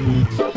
[0.00, 0.49] Get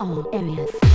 [0.00, 0.87] all areas.